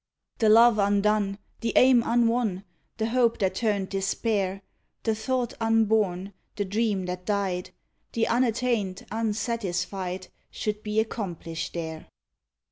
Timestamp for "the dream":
6.55-7.05